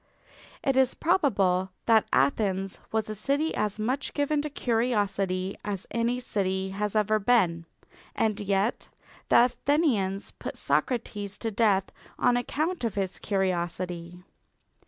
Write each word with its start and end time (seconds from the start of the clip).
It 0.63 0.75
is 0.77 0.95
probable 0.95 1.69
that 1.85 2.07
Athens 2.11 2.79
was 2.91 3.07
a 3.07 3.13
city 3.13 3.53
as 3.53 3.77
much 3.77 4.15
given 4.15 4.41
to 4.41 4.49
curiosity 4.49 5.55
as 5.63 5.85
any 5.91 6.19
city 6.19 6.71
has 6.71 6.95
ever 6.95 7.19
been, 7.19 7.67
and 8.15 8.39
yet 8.39 8.89
the 9.29 9.45
Athenians 9.45 10.31
put 10.31 10.57
Socrates 10.57 11.37
to 11.37 11.51
death 11.51 11.91
on 12.17 12.35
account 12.35 12.83
of 12.83 12.95
his 12.95 13.19
curiosity. 13.19 14.23